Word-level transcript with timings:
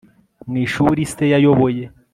mu 0.49 0.55
ishuri 0.65 1.01
se 1.13 1.23
yayoboye 1.33 1.83